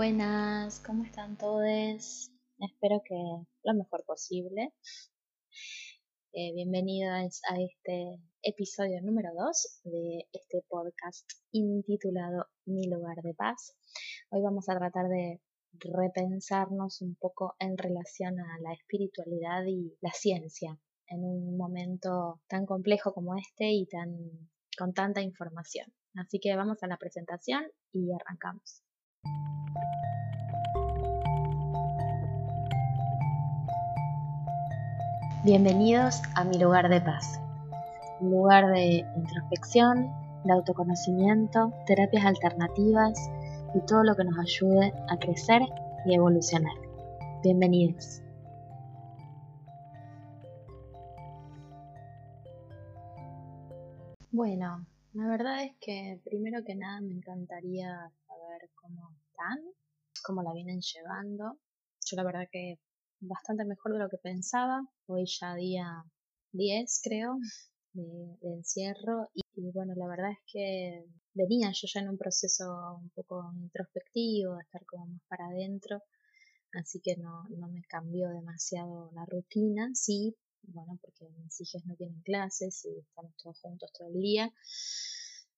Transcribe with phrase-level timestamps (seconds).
[0.00, 2.32] Buenas, ¿cómo están todos?
[2.58, 3.14] Espero que
[3.64, 4.72] lo mejor posible.
[6.32, 13.76] Eh, bienvenidos a este episodio número 2 de este podcast intitulado Mi lugar de paz.
[14.30, 15.42] Hoy vamos a tratar de
[15.78, 20.78] repensarnos un poco en relación a la espiritualidad y la ciencia
[21.08, 24.48] en un momento tan complejo como este y tan
[24.78, 25.92] con tanta información.
[26.14, 28.82] Así que vamos a la presentación y arrancamos.
[35.42, 37.40] Bienvenidos a mi lugar de paz,
[38.20, 40.12] un lugar de introspección,
[40.44, 43.30] de autoconocimiento, terapias alternativas
[43.74, 45.62] y todo lo que nos ayude a crecer
[46.04, 46.74] y evolucionar.
[47.42, 48.20] Bienvenidos.
[54.30, 59.08] Bueno, la verdad es que primero que nada me encantaría saber cómo
[59.40, 59.58] están,
[60.24, 61.58] cómo la vienen llevando.
[62.04, 62.78] Yo la verdad que
[63.20, 64.82] bastante mejor de lo que pensaba.
[65.06, 66.04] Hoy ya día
[66.52, 67.38] 10 creo
[67.92, 72.64] de, encierro y, bueno, la verdad es que venía yo ya en un proceso
[73.00, 76.02] un poco introspectivo, de estar como más para adentro,
[76.72, 81.94] así que no, no me cambió demasiado la rutina, sí, bueno, porque mis hijas no
[81.96, 84.52] tienen clases y estamos todos juntos todo el día,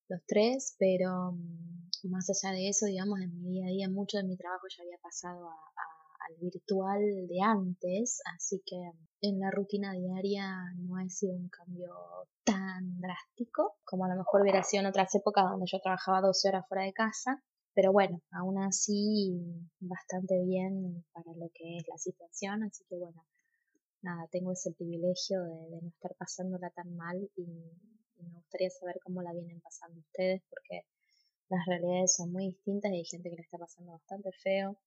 [0.09, 4.17] los tres, pero mm, más allá de eso, digamos, en mi día a día mucho
[4.17, 5.73] de mi trabajo ya había pasado a
[6.27, 8.77] al virtual de antes, así que
[9.21, 11.93] en la rutina diaria no ha sido un cambio
[12.43, 16.49] tan drástico como a lo mejor hubiera sido en otras épocas donde yo trabajaba 12
[16.49, 19.41] horas fuera de casa, pero bueno, aún así
[19.79, 23.25] bastante bien para lo que es la situación, así que bueno,
[24.01, 27.45] nada, tengo ese privilegio de, no estar pasándola tan mal y
[28.23, 30.85] me gustaría saber cómo la vienen pasando ustedes porque
[31.49, 34.77] las realidades son muy distintas y hay gente que le está pasando bastante feo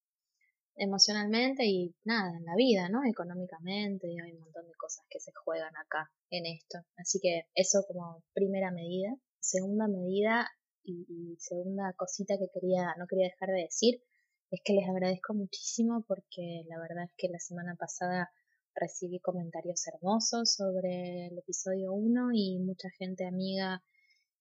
[0.77, 3.01] emocionalmente y nada, en la vida, ¿no?
[3.09, 6.79] Económicamente, hay un montón de cosas que se juegan acá en esto.
[6.97, 9.15] Así que eso como primera medida.
[9.41, 10.49] Segunda medida
[10.85, 14.03] y, segunda cosita que quería, no quería dejar de decir,
[14.51, 18.31] es que les agradezco muchísimo porque la verdad es que la semana pasada
[18.77, 23.83] recibí comentarios hermosos sobre el episodio 1 y mucha gente amiga,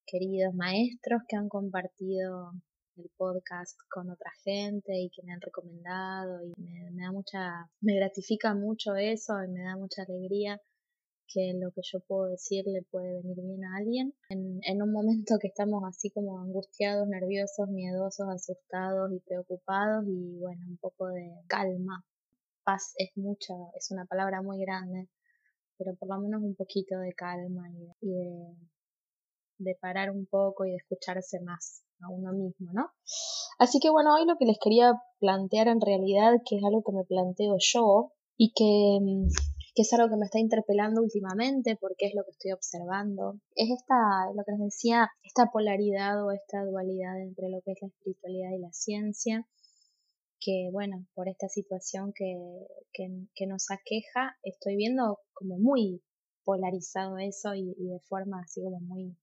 [0.05, 2.51] queridos maestros que han compartido
[2.97, 7.95] el podcast con otra gente y que me han recomendado y me, da mucha, me
[7.95, 10.61] gratifica mucho eso y me da mucha alegría
[11.27, 14.13] que lo que yo puedo decir le puede venir bien a alguien.
[14.29, 20.37] En, en un momento que estamos así como angustiados, nerviosos, miedosos, asustados y preocupados y
[20.39, 22.05] bueno, un poco de calma.
[22.65, 25.07] Paz es mucha, es una palabra muy grande,
[25.77, 27.69] pero por lo menos un poquito de calma
[28.01, 28.55] y, de,
[29.59, 32.89] de parar un poco y de escucharse más a uno mismo, ¿no?
[33.59, 36.91] Así que bueno, hoy lo que les quería plantear en realidad, que es algo que
[36.91, 39.29] me planteo yo y que, mm,
[39.75, 43.69] que es algo que me está interpelando últimamente porque es lo que estoy observando, es
[43.69, 43.95] esta,
[44.35, 48.49] lo que les decía, esta polaridad o esta dualidad entre lo que es la espiritualidad
[48.51, 49.45] y la ciencia,
[50.45, 52.35] que bueno, por esta situación que,
[52.93, 56.03] que, nos aqueja, estoy viendo como muy
[56.43, 59.17] polarizado eso y, y de forma así como muy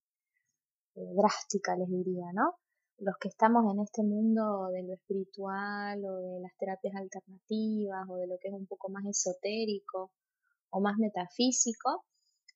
[0.97, 2.57] eh, drástica, les diría, ¿no?
[2.99, 8.17] Los que estamos en este mundo de lo espiritual o de las terapias alternativas o
[8.17, 10.11] de lo que es un poco más esotérico
[10.71, 12.05] o más metafísico,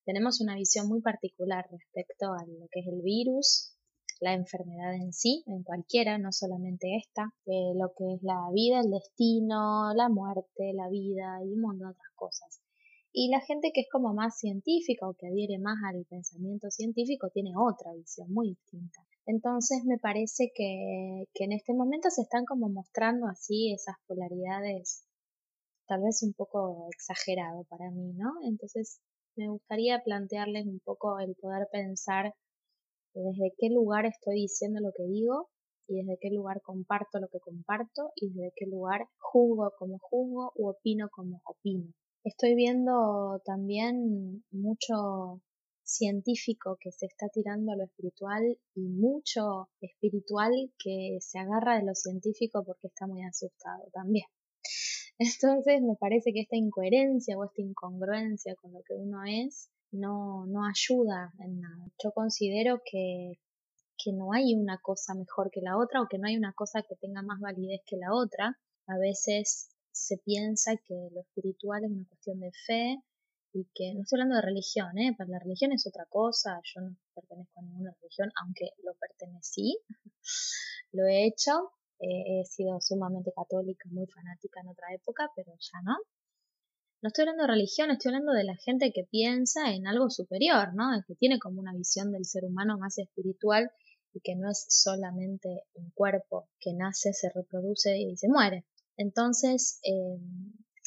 [0.04, 3.75] tenemos una visión muy particular respecto a lo que es el virus,
[4.20, 8.80] la enfermedad en sí, en cualquiera, no solamente esta, eh, lo que es la vida,
[8.80, 12.60] el destino, la muerte, la vida y un montón de otras cosas.
[13.12, 17.30] Y la gente que es como más científica o que adhiere más al pensamiento científico
[17.30, 19.00] tiene otra visión muy distinta.
[19.24, 25.06] Entonces me parece que, que en este momento se están como mostrando así esas polaridades
[25.86, 28.32] tal vez un poco exagerado para mí, ¿no?
[28.44, 29.00] Entonces
[29.36, 32.34] me gustaría plantearles un poco el poder pensar
[33.22, 35.48] desde qué lugar estoy diciendo lo que digo
[35.88, 40.52] y desde qué lugar comparto lo que comparto y desde qué lugar juzgo como juzgo
[40.56, 41.92] u opino como opino.
[42.24, 45.40] Estoy viendo también mucho
[45.84, 48.42] científico que se está tirando a lo espiritual
[48.74, 54.26] y mucho espiritual que se agarra de lo científico porque está muy asustado también.
[55.18, 60.46] Entonces me parece que esta incoherencia o esta incongruencia con lo que uno es no,
[60.46, 61.86] no ayuda en nada.
[62.02, 63.38] Yo considero que,
[63.96, 66.82] que no hay una cosa mejor que la otra o que no hay una cosa
[66.82, 68.58] que tenga más validez que la otra.
[68.86, 73.02] A veces se piensa que lo espiritual es una cuestión de fe
[73.52, 75.14] y que, no estoy hablando de religión, ¿eh?
[75.16, 79.78] Para la religión es otra cosa, yo no pertenezco a ninguna religión, aunque lo pertenecí,
[80.92, 85.96] lo he hecho, he sido sumamente católica, muy fanática en otra época, pero ya no.
[87.02, 90.74] No estoy hablando de religión, estoy hablando de la gente que piensa en algo superior,
[90.74, 90.90] ¿no?
[91.06, 93.70] Que tiene como una visión del ser humano más espiritual
[94.14, 98.64] y que no es solamente un cuerpo que nace, se reproduce y se muere.
[98.96, 100.18] Entonces, eh,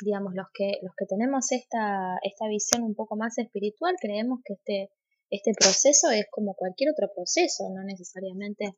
[0.03, 4.53] digamos, los que, los que tenemos esta, esta visión un poco más espiritual, creemos que
[4.53, 4.91] este,
[5.29, 8.75] este proceso es como cualquier otro proceso, no necesariamente,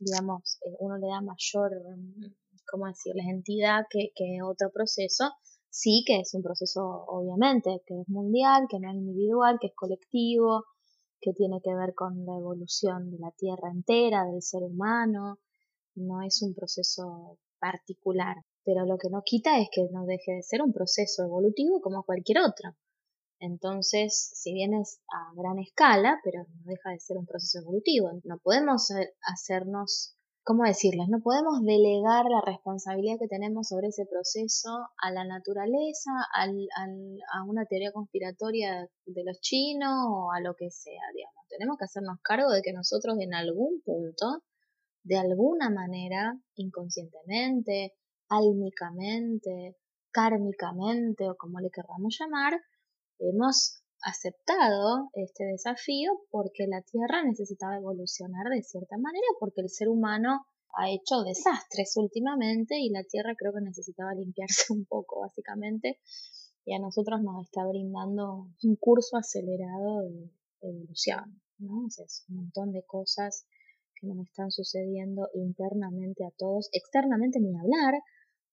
[0.00, 2.34] digamos, eh, uno le da mayor, mm,
[2.70, 5.32] ¿cómo decirles?, entidad que, que otro proceso,
[5.72, 9.74] sí que es un proceso, obviamente, que es mundial, que no es individual, que es
[9.74, 10.64] colectivo,
[11.20, 15.38] que tiene que ver con la evolución de la Tierra entera, del ser humano,
[15.96, 20.42] no es un proceso particular pero lo que no quita es que no deje de
[20.42, 22.76] ser un proceso evolutivo como cualquier otro.
[23.40, 28.10] Entonces, si bien es a gran escala, pero no deja de ser un proceso evolutivo.
[28.22, 28.88] No podemos
[29.22, 31.08] hacernos, ¿cómo decirles?
[31.08, 37.64] No podemos delegar la responsabilidad que tenemos sobre ese proceso a la naturaleza, a una
[37.66, 41.46] teoría conspiratoria de los chinos o a lo que sea, digamos.
[41.48, 44.42] Tenemos que hacernos cargo de que nosotros en algún punto,
[45.04, 47.94] de alguna manera, inconscientemente,
[48.28, 49.76] álmicamente,
[50.10, 52.60] kármicamente o como le querramos llamar,
[53.18, 59.88] hemos aceptado este desafío porque la Tierra necesitaba evolucionar de cierta manera, porque el ser
[59.88, 66.00] humano ha hecho desastres últimamente y la Tierra creo que necesitaba limpiarse un poco, básicamente,
[66.64, 71.86] y a nosotros nos está brindando un curso acelerado de evolución, ¿no?
[71.86, 73.46] O sea, es un montón de cosas
[73.94, 77.94] que nos están sucediendo internamente a todos, externamente ni hablar,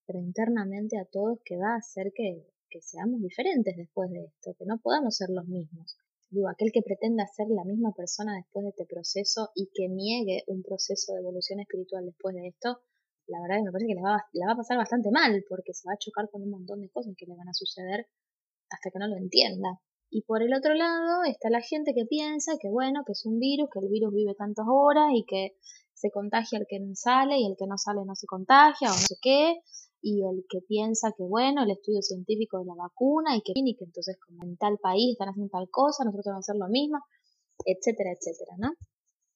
[0.06, 2.46] pero internamente a todos que va a hacer que,
[2.82, 5.98] seamos diferentes después de esto, que no podamos ser los mismos.
[6.30, 10.44] Digo, aquel que pretenda ser la misma persona después de este proceso y que niegue
[10.48, 12.82] un proceso de evolución espiritual después de esto,
[13.26, 15.88] la verdad que me parece que le va, va a pasar bastante mal porque se
[15.88, 18.08] va a chocar con un montón de cosas que le van a suceder
[18.70, 19.82] hasta que no lo entienda.
[20.12, 23.40] Y por el otro lado está la gente que piensa que bueno, que es un
[23.40, 25.58] virus, que el virus vive tantas horas y que
[25.94, 28.98] se contagia el que sale y el que no sale no se contagia o no
[28.98, 29.62] sé qué,
[30.02, 33.86] y el que piensa que, bueno, el estudio científico de la vacuna y que, que
[33.86, 37.00] entonces como en tal país están haciendo tal cosa, nosotros vamos a hacer lo mismo,
[37.66, 38.74] etcétera, etcétera, ¿no?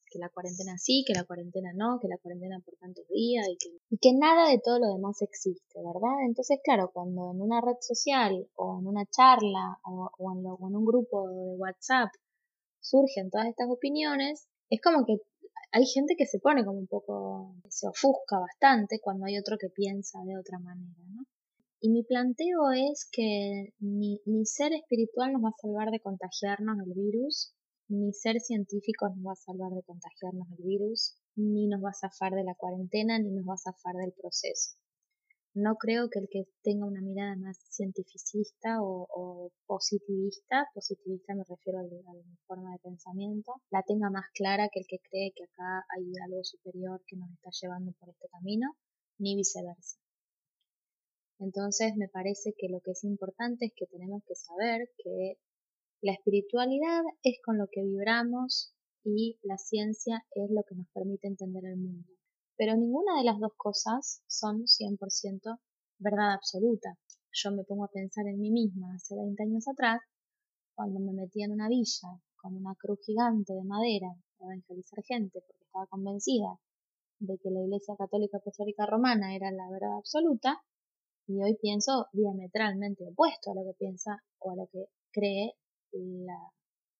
[0.09, 3.57] Que la cuarentena sí, que la cuarentena no, que la cuarentena por tantos días y
[3.97, 6.25] que, nada de todo lo demás existe, ¿verdad?
[6.25, 10.75] Entonces, claro, cuando en una red social o en una charla o, en, o en
[10.75, 12.09] un grupo de WhatsApp
[12.79, 15.17] surgen todas estas opiniones, es como que
[15.73, 19.69] hay gente que se pone como un poco, se ofusca bastante cuando hay otro que
[19.69, 21.23] piensa de otra manera, ¿no?
[21.81, 26.93] Y mi planteo es que ni, ser espiritual nos va a salvar de contagiarnos el
[26.93, 27.53] virus,
[27.89, 31.93] ni ser científico nos va a salvar de contagiarnos el virus, ni nos va a
[31.93, 34.77] zafar de la cuarentena, ni nos va a zafar del proceso.
[35.55, 41.77] No creo que el que tenga una mirada más cientificista o, positivista, positivista me refiero
[41.77, 45.85] a, mi forma de pensamiento, la tenga más clara que el que cree que acá
[45.95, 48.75] hay algo superior que nos está llevando por este camino,
[49.19, 49.99] ni viceversa.
[51.37, 55.37] Entonces me parece que lo que es importante es que tenemos que saber que
[56.01, 58.73] la espiritualidad es con lo que vibramos
[59.03, 62.09] y la ciencia es lo que nos permite entender el mundo.
[62.57, 65.59] Pero ninguna de las dos cosas son 100%
[65.99, 66.97] verdad absoluta.
[67.31, 70.01] Yo me pongo a pensar en mí misma hace 20 años atrás,
[70.75, 75.41] cuando me metí en una villa con una cruz gigante de madera para evangelizar gente
[75.41, 76.59] porque estaba convencida
[77.19, 80.61] de que la Iglesia Católica Apostólica Romana era la verdad absoluta,
[81.25, 85.53] y hoy pienso diametralmente opuesto a lo que piensa o a lo que cree
[85.93, 86.51] la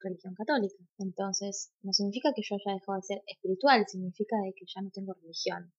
[0.04, 0.84] religión católica.
[0.98, 4.90] Entonces, no significa que yo haya dejado de ser espiritual, significa de que ya no
[4.92, 5.72] tengo religión.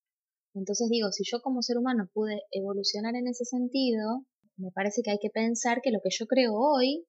[0.54, 4.24] Entonces digo, si yo como ser humano pude evolucionar en ese sentido,
[4.56, 7.06] me parece que hay que pensar que lo que yo creo hoy,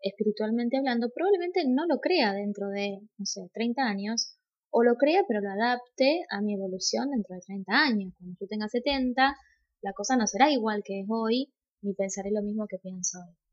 [0.00, 4.36] espiritualmente hablando, probablemente no lo crea dentro de, no sé, 30 años,
[4.70, 8.14] o lo crea pero lo adapte a mi evolución dentro de 30 años.
[8.18, 9.36] Cuando yo tenga 70,
[9.82, 13.47] la cosa no será igual que es hoy, ni pensaré lo mismo que pienso hoy.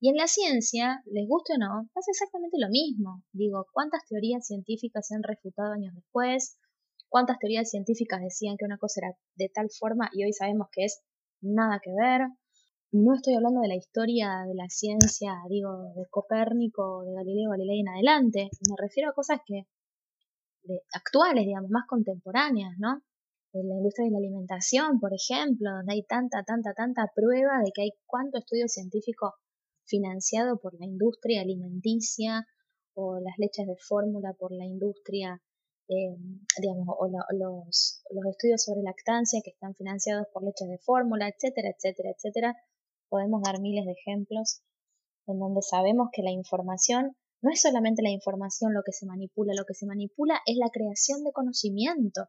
[0.00, 3.24] Y en la ciencia, les guste o no, pasa exactamente lo mismo.
[3.32, 6.56] Digo, ¿cuántas teorías científicas se han refutado años después?
[7.08, 10.84] ¿Cuántas teorías científicas decían que una cosa era de tal forma y hoy sabemos que
[10.84, 11.02] es
[11.40, 12.28] nada que ver?
[12.92, 17.80] No estoy hablando de la historia de la ciencia, digo, de Copérnico, de Galileo Galilei
[17.80, 18.50] en adelante.
[18.68, 19.64] Me refiero a cosas que
[20.62, 23.02] de, actuales, digamos, más contemporáneas, ¿no?
[23.52, 27.72] En la industria de la alimentación, por ejemplo, donde hay tanta, tanta, tanta prueba de
[27.74, 29.34] que hay cuánto estudio científico
[29.88, 32.46] financiado por la industria alimenticia
[32.94, 35.42] o las leches de fórmula por la industria
[35.88, 36.16] eh,
[36.60, 41.70] digamos, o los, los estudios sobre lactancia que están financiados por leches de fórmula, etcétera,
[41.70, 42.56] etcétera, etcétera.
[43.08, 44.60] Podemos dar miles de ejemplos
[45.26, 49.54] en donde sabemos que la información no es solamente la información lo que se manipula,
[49.54, 52.28] lo que se manipula es la creación de conocimiento.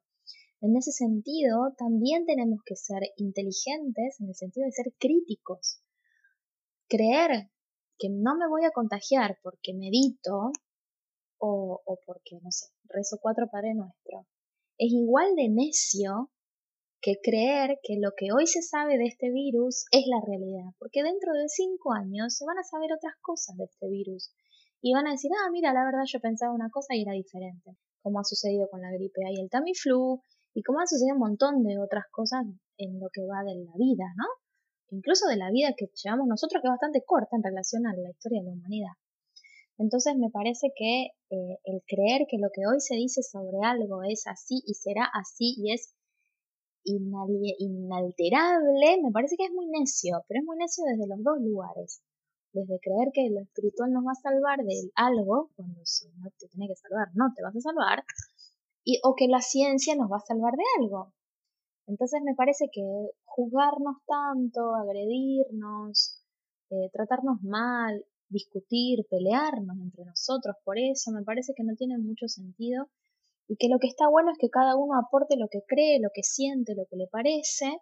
[0.61, 5.81] En ese sentido, también tenemos que ser inteligentes en el sentido de ser críticos.
[6.89, 7.51] Creer
[7.97, 10.51] que no me voy a contagiar porque medito
[11.39, 14.25] o, o porque, no sé, rezo cuatro Padre Nuestro,
[14.77, 16.31] es igual de necio
[17.01, 21.03] que creer que lo que hoy se sabe de este virus es la realidad, porque
[21.03, 24.33] dentro de cinco años se van a saber otras cosas de este virus
[24.81, 27.77] y van a decir, ah, mira, la verdad yo pensaba una cosa y era diferente,
[28.01, 31.21] como ha sucedido con la gripe A y el Tamiflu, y como ha sucedido un
[31.21, 32.45] montón de otras cosas
[32.77, 34.25] en lo que va de la vida, ¿no?
[34.91, 38.09] Incluso de la vida que llevamos nosotros, que es bastante corta en relación a la
[38.09, 38.93] historia de la humanidad.
[39.77, 44.03] Entonces me parece que eh, el creer que lo que hoy se dice sobre algo
[44.03, 45.95] es así y será así y es
[47.59, 52.01] inalterable, me parece que es muy necio, pero es muy necio desde los dos lugares.
[52.51, 56.47] Desde creer que lo espiritual nos va a salvar de algo, cuando si no te
[56.47, 58.03] tiene que salvar, no te vas a salvar,
[58.83, 61.13] y, o que la ciencia nos va a salvar de algo.
[61.89, 62.83] Entonces me parece que
[63.25, 66.21] juzgarnos tanto, agredirnos,
[66.69, 72.27] eh, tratarnos mal, discutir, pelearnos entre nosotros por eso, me parece que no tiene mucho
[72.27, 72.89] sentido
[73.47, 76.09] y que lo que está bueno es que cada uno aporte lo que cree, lo
[76.13, 77.81] que siente, lo que le parece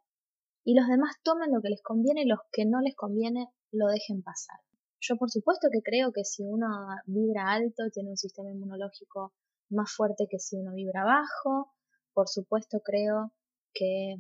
[0.63, 3.87] y los demás tomen lo que les conviene y los que no les conviene lo
[3.87, 4.57] dejen pasar.
[5.01, 6.67] Yo por supuesto que creo que si uno
[7.07, 9.33] vibra alto tiene un sistema inmunológico
[9.69, 11.73] más fuerte que si uno vibra bajo.
[12.13, 13.33] Por supuesto creo
[13.77, 14.15] que,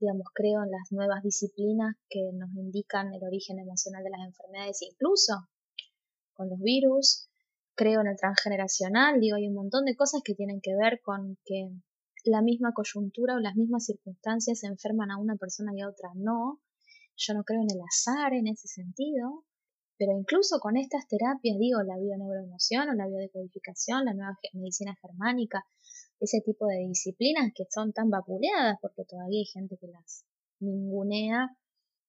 [0.00, 4.82] digamos, creo en las nuevas disciplinas que nos indican el origen emocional de las enfermedades,
[4.82, 5.48] incluso
[6.34, 7.28] con los virus
[7.74, 11.38] creo en el transgeneracional, digo, hay un montón de cosas que tienen que ver con
[11.44, 11.70] que
[12.24, 16.60] la misma coyuntura o las mismas circunstancias enferman a una persona y a otra no.
[17.16, 19.44] Yo no creo en el azar en ese sentido,
[19.98, 25.64] pero incluso con estas terapias, digo, la bioneuroemoción o la biodecodificación, la nueva medicina germánica,
[26.20, 30.24] ese tipo de disciplinas que son tan vapuleadas porque todavía hay gente que las
[30.60, 31.56] ningunea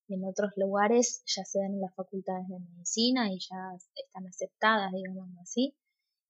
[0.08, 4.92] en otros lugares ya se dan en las facultades de medicina y ya están aceptadas,
[4.94, 5.76] digamos así.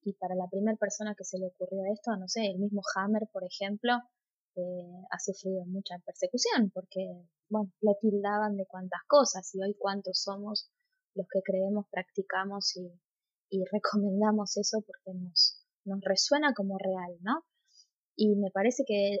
[0.02, 3.28] Y para la primera persona que se le ocurrió esto, no sé, el mismo Hammer,
[3.32, 3.92] por ejemplo,
[4.54, 10.22] eh, ha sufrido mucha persecución porque, bueno, lo tildaban de cuántas cosas y hoy cuántos
[10.22, 10.70] somos
[11.14, 12.90] los que creemos, practicamos y,
[13.50, 17.44] y recomendamos eso porque nos, nos resuena como real, ¿no?
[18.16, 19.20] Y me parece que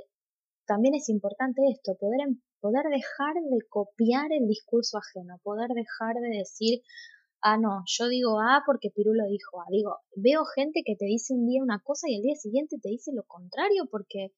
[0.66, 6.16] también es importante esto, poder em, poder dejar de copiar el discurso ajeno, poder dejar
[6.16, 6.82] de decir,
[7.42, 9.66] ah, no, yo digo A porque Pirulo dijo A.
[9.70, 12.88] Digo, veo gente que te dice un día una cosa y el día siguiente te
[12.88, 14.32] dice lo contrario porque,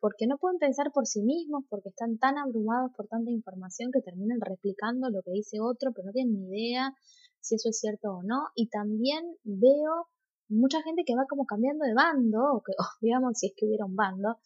[0.00, 4.00] porque no pueden pensar por sí mismos, porque están tan abrumados por tanta información que
[4.00, 6.94] terminan replicando lo que dice otro, pero no tienen ni idea
[7.40, 8.46] si eso es cierto o no.
[8.54, 10.08] Y también veo
[10.48, 13.84] mucha gente que va como cambiando de bando, o que, digamos, si es que hubiera
[13.84, 14.38] un bando,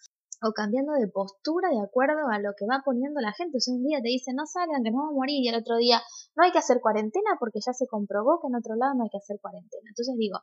[0.43, 3.59] o cambiando de postura de acuerdo a lo que va poniendo la gente.
[3.59, 5.55] O sea, un día te dice no salgan, que no vamos a morir, y el
[5.55, 6.03] otro día
[6.35, 9.11] no hay que hacer cuarentena porque ya se comprobó que en otro lado no hay
[9.11, 9.89] que hacer cuarentena.
[9.89, 10.41] Entonces digo,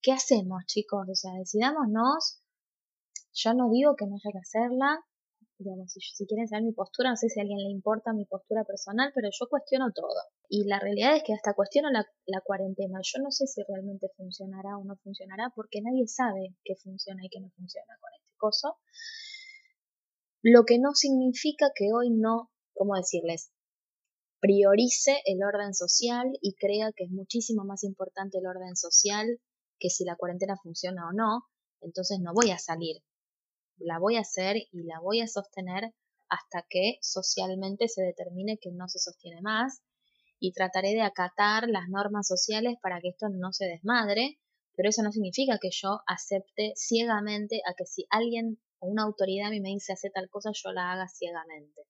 [0.00, 1.06] ¿qué hacemos, chicos?
[1.10, 2.40] O sea, decidámonos.
[3.32, 5.04] Yo no digo que no haya que hacerla.
[5.60, 8.24] Digamos, si, si quieren saber mi postura, no sé si a alguien le importa mi
[8.24, 10.20] postura personal, pero yo cuestiono todo.
[10.48, 13.00] Y la realidad es que hasta cuestiono la, cuarentena.
[13.02, 17.28] Yo no sé si realmente funcionará o no funcionará porque nadie sabe qué funciona y
[17.28, 18.78] qué no funciona con este coso
[20.42, 23.52] lo que no significa que hoy no, ¿cómo decirles?
[24.40, 29.38] priorice el orden social y crea que es muchísimo más importante el orden social
[29.78, 31.44] que si la cuarentena funciona o no,
[31.80, 33.02] entonces no voy a salir.
[33.80, 35.92] La voy a hacer y la voy a sostener
[36.28, 39.82] hasta que socialmente se determine que no se sostiene más
[40.38, 44.38] y trataré de acatar las normas sociales para que esto no se desmadre,
[44.76, 49.48] pero eso no significa que yo acepte ciegamente a que si alguien o una autoridad
[49.48, 51.82] a mí me dice hacer tal cosa, yo la haga ciegamente.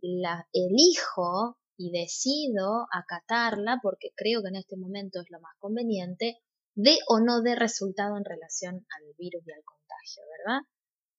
[0.00, 6.38] La elijo y decido acatarla porque creo que en este momento es lo más conveniente,
[6.74, 10.60] de o no de resultado en relación al virus y al contagio, ¿verdad?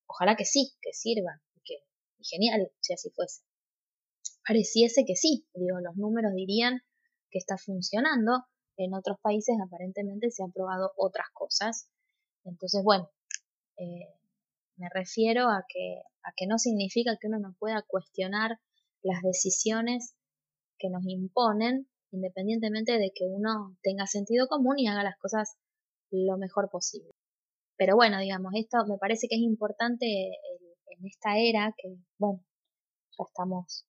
[0.09, 1.75] Ojalá que sí, que sirva, que
[2.21, 3.43] genial si así fuese.
[4.45, 6.81] Pareciese que sí, digo, los números dirían
[7.29, 8.45] que está funcionando,
[8.77, 11.89] en otros países aparentemente se han probado otras cosas.
[12.43, 13.11] Entonces, bueno,
[13.77, 14.17] eh,
[14.77, 18.59] me refiero a que, a que no significa que uno no pueda cuestionar
[19.03, 20.15] las decisiones
[20.79, 25.57] que nos imponen, independientemente de que uno tenga sentido común y haga las cosas
[26.09, 27.11] lo mejor posible.
[27.79, 32.43] Pero bueno, digamos, esto me parece que es importante en esta era que, bueno,
[33.17, 33.85] ya estamos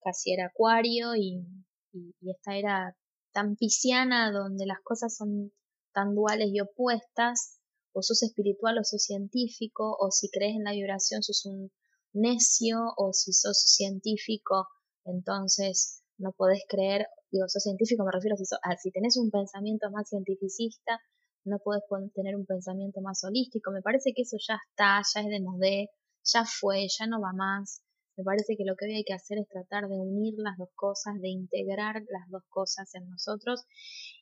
[0.00, 1.46] casi era acuario y,
[1.92, 2.96] y, esta era
[3.32, 5.52] tan pisciana donde las cosas son
[5.92, 7.60] tan duales y opuestas,
[7.92, 11.70] o sos espiritual o sos científico, o si crees en la vibración sos un
[12.12, 14.66] necio, o si sos científico,
[15.04, 19.30] entonces no podés creer, digo, sos científico, me refiero a si, a si tenés un
[19.30, 20.98] pensamiento más cientificista,
[21.44, 21.82] no podés
[22.14, 25.90] tener un pensamiento más holístico, me parece que eso ya está, ya es de modé,
[26.24, 27.82] ya fue, ya no va más.
[28.16, 30.68] Me parece que lo que hoy hay que hacer es tratar de unir las dos
[30.74, 33.64] cosas, de integrar las dos cosas en nosotros.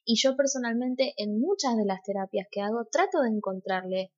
[0.05, 4.13] Y yo personalmente en muchas de las terapias que hago trato de encontrarle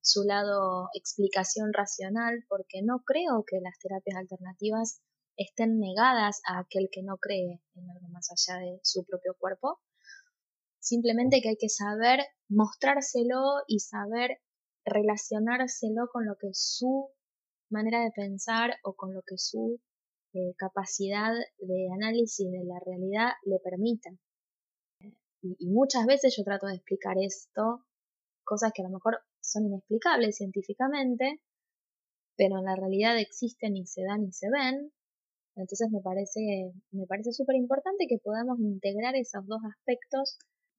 [0.00, 5.00] su lado explicación racional porque no creo que las terapias alternativas
[5.36, 9.80] estén negadas a aquel que no cree en algo más allá de su propio cuerpo.
[10.84, 14.36] Simplemente que hay que saber mostrárselo y saber
[14.84, 17.08] relacionárselo con lo que su
[17.70, 19.80] manera de pensar o con lo que su
[20.34, 24.10] eh, capacidad de análisis de la realidad le permita.
[25.40, 27.86] Y, muchas veces yo trato de explicar esto,
[28.44, 31.40] cosas que a lo mejor son inexplicables científicamente,
[32.36, 34.92] pero en la realidad existen y se dan y se ven.
[35.56, 40.36] Entonces me parece, me parece súper importante que podamos integrar esos dos aspectos.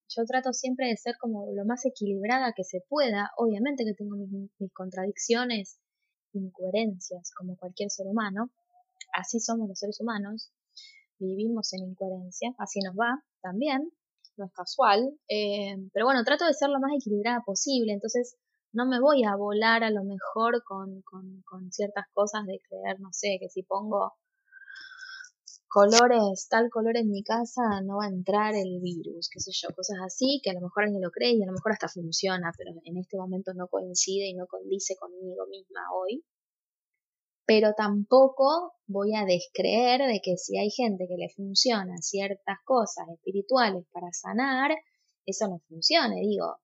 [0.10, 3.32] Yo trato siempre de ser como lo más equilibrada que se pueda.
[3.38, 5.80] Obviamente que tengo mis, mis contradicciones
[6.34, 8.52] incoherencias como cualquier ser humano.
[9.14, 10.52] Así somos los seres humanos.
[11.18, 13.90] Vivimos en incoherencia, así nos va también,
[14.38, 15.18] no es casual.
[15.30, 18.36] Eh, pero bueno, trato de ser lo más equilibrada posible, entonces
[18.74, 23.00] no me voy a volar a lo mejor con, con, con ciertas cosas de creer,
[23.00, 24.14] no sé, que si pongo
[25.76, 29.76] colores, tal color en mi casa, no va a entrar el virus, qué sé yo,
[29.76, 32.54] cosas así, que a lo mejor alguien lo cree y a lo mejor hasta funciona,
[32.58, 36.24] pero en este momento no coincide y no condice conmigo misma hoy.
[37.46, 43.10] Pero tampoco voy a descreer de que si hay gente que le funciona ciertas cosas
[43.10, 44.72] espirituales para sanar,
[45.26, 46.22] eso no funcione.
[46.22, 46.56] Digo,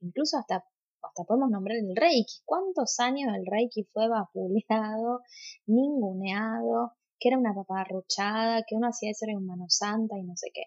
[0.00, 0.64] incluso hasta,
[1.02, 2.42] hasta podemos nombrar el Reiki.
[2.44, 5.22] ¿Cuántos años el Reiki fue vapuleado,
[5.66, 6.95] ninguneado?
[7.18, 10.64] Que era una paparruchada, que uno hacía eso en mano santa y no sé qué.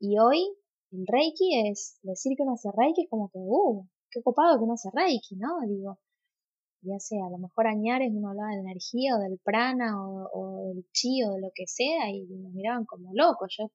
[0.00, 0.46] Y hoy
[0.92, 4.64] el Reiki es decir que uno hace Reiki es como que, uh, qué copado que
[4.64, 5.60] uno hace Reiki, ¿no?
[5.66, 5.98] Digo,
[6.82, 10.68] ya sea, a lo mejor añares uno hablaba de energía o del prana o, o
[10.68, 13.54] del chi o de lo que sea y nos miraban como locos.
[13.56, 13.70] Yo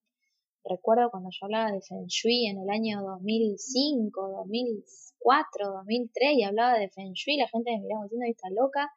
[0.65, 6.77] recuerdo cuando yo hablaba de Feng Shui en el año 2005, 2004, 2003 y hablaba
[6.77, 8.91] de Feng Shui, la gente me miraba diciendo, está loca,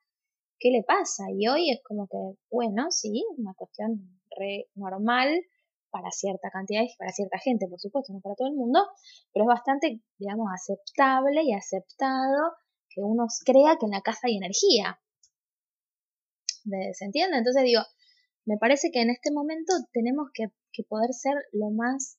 [0.60, 1.24] ¿qué le pasa?
[1.32, 2.18] Y hoy es como que,
[2.50, 5.40] bueno, sí, una cuestión re normal
[5.90, 8.78] para cierta cantidad y para cierta gente, por supuesto, no para todo el mundo,
[9.32, 12.52] pero es bastante, digamos, aceptable y aceptado
[12.88, 15.00] que uno crea que en la casa hay energía.
[16.92, 17.38] ¿Se entiende?
[17.38, 17.80] Entonces digo,
[18.44, 22.18] me parece que en este momento tenemos que, que poder ser lo más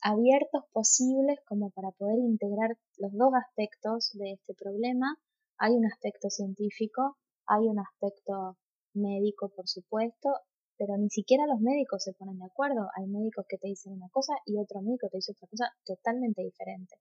[0.00, 5.18] abiertos posibles como para poder integrar los dos aspectos de este problema.
[5.58, 8.56] Hay un aspecto científico hay un aspecto
[8.94, 10.30] médico, por supuesto,
[10.78, 12.88] pero ni siquiera los médicos se ponen de acuerdo.
[12.96, 16.42] Hay médicos que te dicen una cosa y otro médico te dice otra cosa totalmente
[16.42, 16.96] diferente.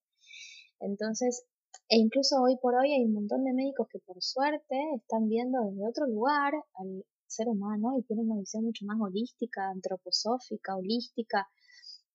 [0.79, 1.45] Entonces,
[1.89, 5.59] e incluso hoy por hoy hay un montón de médicos que por suerte están viendo
[5.61, 11.47] desde otro lugar al ser humano y tienen una visión mucho más holística, antroposófica, holística,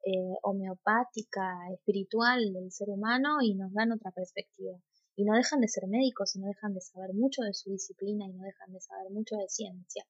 [0.04, 4.78] eh, homeopática, espiritual del ser humano y nos dan otra perspectiva
[5.16, 8.26] y no dejan de ser médicos y no dejan de saber mucho de su disciplina
[8.26, 10.04] y no dejan de saber mucho de ciencia.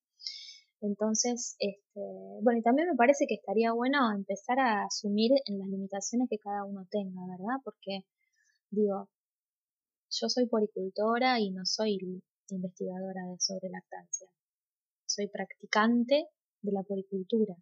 [0.80, 2.00] Entonces, este,
[2.42, 6.38] bueno, y también me parece que estaría bueno empezar a asumir en las limitaciones que
[6.38, 7.60] cada uno tenga, ¿verdad?
[7.62, 8.06] Porque,
[8.70, 9.10] digo,
[10.10, 14.28] yo soy poricultora y no soy investigadora de sobre lactancia.
[15.06, 16.28] Soy practicante
[16.62, 17.56] de la poricultura.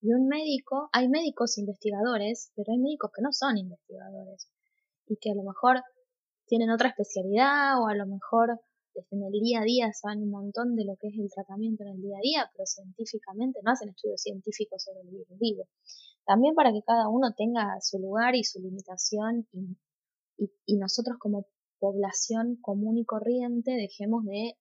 [0.00, 4.48] Y un médico, hay médicos investigadores, pero hay médicos que no son investigadores
[5.06, 5.82] y que a lo mejor
[6.48, 8.60] tienen otra especialidad o a lo mejor
[9.10, 11.90] en el día a día saben un montón de lo que es el tratamiento en
[11.90, 15.68] el día a día, pero científicamente no hacen estudios científicos sobre el virus vivo.
[16.26, 19.76] También para que cada uno tenga su lugar y su limitación y,
[20.36, 21.46] y, y nosotros como
[21.78, 24.58] población común y corriente dejemos de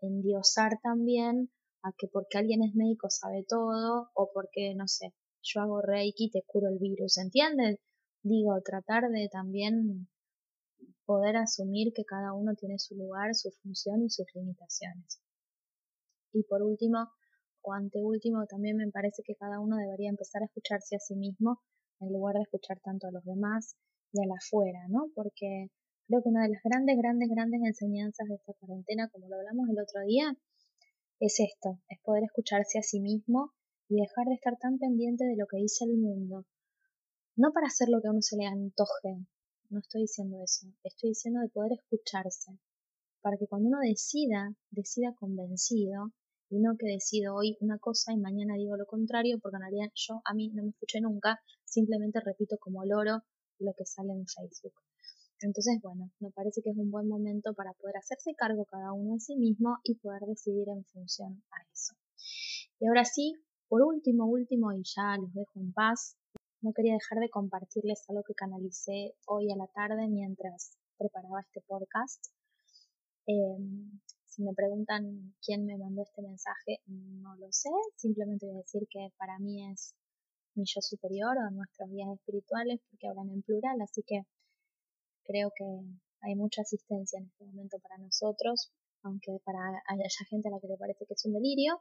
[0.00, 1.50] endiosar también
[1.82, 6.26] a que porque alguien es médico sabe todo o porque, no sé, yo hago reiki
[6.26, 7.78] y te curo el virus, ¿entiendes?
[8.22, 10.08] Digo, tratar de también
[11.06, 15.20] poder asumir que cada uno tiene su lugar, su función y sus limitaciones.
[16.32, 17.08] Y por último,
[17.62, 21.62] o anteúltimo, también me parece que cada uno debería empezar a escucharse a sí mismo
[22.00, 23.76] en lugar de escuchar tanto a los demás
[24.12, 25.10] y a la afuera, ¿no?
[25.14, 25.70] Porque
[26.06, 29.68] Creo que una de las grandes, grandes, grandes enseñanzas de esta cuarentena, como lo hablamos
[29.68, 30.36] el otro día,
[31.18, 33.52] es esto, es poder escucharse a sí mismo
[33.88, 36.46] y dejar de estar tan pendiente de lo que dice el mundo.
[37.34, 39.26] No para hacer lo que a uno se le antoje,
[39.70, 42.58] no estoy diciendo eso, estoy diciendo de poder escucharse,
[43.20, 46.12] para que cuando uno decida, decida convencido
[46.48, 49.92] y no que decido hoy una cosa y mañana digo lo contrario, porque en realidad
[49.94, 53.22] yo a mí no me escuché nunca, simplemente repito como loro
[53.58, 54.74] lo que sale en Facebook.
[55.40, 59.14] Entonces, bueno, me parece que es un buen momento para poder hacerse cargo cada uno
[59.14, 61.94] de sí mismo y poder decidir en función a eso.
[62.78, 63.34] Y ahora sí,
[63.68, 66.16] por último, último, y ya los dejo en paz,
[66.60, 71.60] no quería dejar de compartirles algo que canalicé hoy a la tarde mientras preparaba este
[71.62, 72.26] podcast.
[73.26, 77.70] Em, si me preguntan quién me mandó este mensaje, no lo sé.
[77.96, 79.94] Simplemente voy a decir que para mí es
[80.54, 84.22] mi yo superior o nuestros guías espirituales, porque hablan en plural, así que
[85.24, 85.64] creo que
[86.22, 90.68] hay mucha asistencia en este momento para nosotros, aunque para haya gente a la que
[90.68, 91.80] le parece que es un delirio,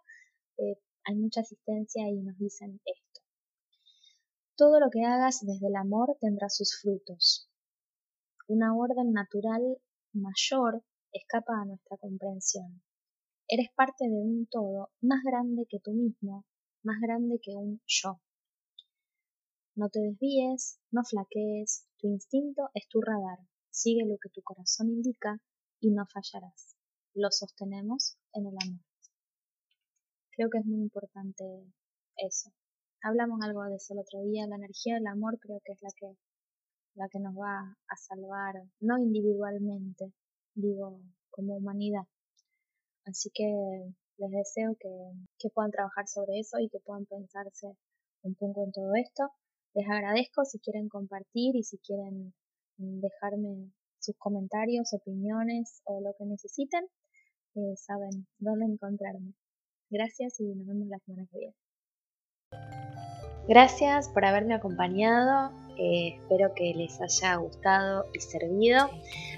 [0.58, 3.05] eh, hay mucha asistencia y nos dicen esto.
[4.58, 7.50] Todo lo que hagas desde el amor tendrá sus frutos.
[8.48, 9.82] Una orden natural
[10.14, 12.82] mayor escapa a nuestra comprensión.
[13.50, 16.46] Eres parte de un todo más grande que tú mismo,
[16.84, 18.22] más grande que un yo.
[19.76, 23.40] No te desvíes, no flaquees, tu instinto es tu radar,
[23.72, 25.38] sigue lo que tu corazón indica
[25.82, 26.78] y no fallarás.
[27.14, 28.86] Lo sostenemos en el amor.
[30.32, 31.44] Creo que es muy importante
[32.16, 32.54] eso.
[33.02, 35.90] Hablamos algo de eso el otro día, la energía del amor creo que es la
[35.96, 36.18] que,
[36.96, 40.12] la que nos va a salvar, no individualmente,
[40.56, 42.04] digo como humanidad.
[43.06, 43.46] Así que
[44.18, 44.90] les deseo que,
[45.38, 47.76] que puedan trabajar sobre eso y que puedan pensarse
[48.24, 49.30] un poco en todo esto.
[49.76, 52.34] Les agradezco si quieren compartir y si quieren
[52.78, 56.86] mm, dejarme sus comentarios, opiniones o lo que necesiten.
[57.56, 59.34] Eh, saben dónde encontrarme.
[59.90, 61.65] Gracias y nos vemos la semana que viene.
[63.48, 65.52] Gracias por haberme acompañado.
[65.78, 68.90] Eh, espero que les haya gustado y servido.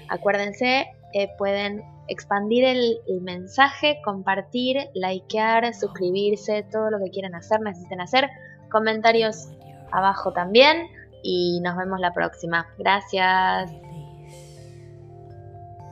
[0.08, 7.60] Acuérdense, eh, pueden expandir el, el, mensaje, compartir, likear, suscribirse, todo lo que quieran hacer,
[7.60, 8.30] necesiten hacer.
[8.70, 9.48] Comentarios
[9.90, 10.86] abajo también
[11.22, 12.66] y nos vemos la próxima.
[12.78, 13.70] Gracias.